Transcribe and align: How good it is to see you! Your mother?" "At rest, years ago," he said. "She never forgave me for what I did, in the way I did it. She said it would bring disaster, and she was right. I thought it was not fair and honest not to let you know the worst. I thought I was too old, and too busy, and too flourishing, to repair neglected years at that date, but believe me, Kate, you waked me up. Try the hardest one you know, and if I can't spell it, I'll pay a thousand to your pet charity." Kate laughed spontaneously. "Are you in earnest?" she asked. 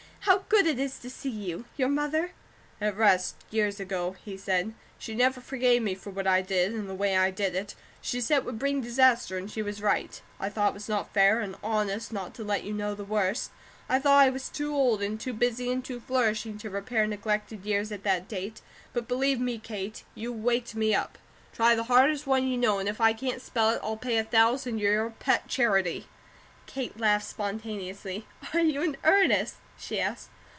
How 0.25 0.43
good 0.49 0.67
it 0.67 0.77
is 0.77 0.99
to 0.99 1.09
see 1.09 1.31
you! 1.31 1.65
Your 1.77 1.89
mother?" 1.89 2.31
"At 2.81 2.95
rest, 2.95 3.35
years 3.49 3.79
ago," 3.79 4.15
he 4.23 4.37
said. 4.37 4.75
"She 4.99 5.15
never 5.15 5.41
forgave 5.41 5.81
me 5.81 5.95
for 5.95 6.11
what 6.11 6.27
I 6.27 6.43
did, 6.43 6.73
in 6.73 6.85
the 6.85 6.93
way 6.93 7.17
I 7.17 7.31
did 7.31 7.55
it. 7.55 7.73
She 8.01 8.21
said 8.21 8.39
it 8.39 8.45
would 8.45 8.59
bring 8.59 8.81
disaster, 8.81 9.35
and 9.37 9.49
she 9.49 9.63
was 9.63 9.81
right. 9.81 10.21
I 10.39 10.47
thought 10.49 10.69
it 10.73 10.73
was 10.75 10.87
not 10.87 11.11
fair 11.11 11.39
and 11.41 11.55
honest 11.63 12.13
not 12.13 12.35
to 12.35 12.43
let 12.43 12.63
you 12.63 12.71
know 12.73 12.93
the 12.93 13.03
worst. 13.03 13.49
I 13.89 13.97
thought 13.97 14.25
I 14.25 14.29
was 14.29 14.49
too 14.49 14.75
old, 14.75 15.01
and 15.01 15.19
too 15.19 15.33
busy, 15.33 15.71
and 15.71 15.83
too 15.83 15.99
flourishing, 15.99 16.59
to 16.59 16.69
repair 16.69 17.07
neglected 17.07 17.65
years 17.65 17.91
at 17.91 18.03
that 18.03 18.27
date, 18.27 18.61
but 18.93 19.07
believe 19.07 19.39
me, 19.39 19.57
Kate, 19.57 20.03
you 20.13 20.31
waked 20.31 20.75
me 20.75 20.93
up. 20.93 21.17
Try 21.51 21.73
the 21.73 21.83
hardest 21.85 22.27
one 22.27 22.45
you 22.47 22.57
know, 22.57 22.77
and 22.77 22.87
if 22.87 23.01
I 23.01 23.13
can't 23.13 23.41
spell 23.41 23.71
it, 23.71 23.79
I'll 23.81 23.97
pay 23.97 24.17
a 24.17 24.23
thousand 24.23 24.77
to 24.77 24.83
your 24.83 25.09
pet 25.09 25.47
charity." 25.47 26.07
Kate 26.67 26.99
laughed 26.99 27.25
spontaneously. 27.25 28.27
"Are 28.53 28.59
you 28.59 28.81
in 28.83 28.97
earnest?" 29.03 29.55
she 29.77 29.99
asked. 29.99 30.29